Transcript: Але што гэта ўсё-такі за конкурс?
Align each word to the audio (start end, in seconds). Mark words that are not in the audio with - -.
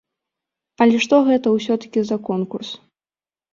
Але 0.85 1.01
што 1.05 1.19
гэта 1.27 1.47
ўсё-такі 1.57 1.99
за 2.11 2.17
конкурс? 2.33 2.69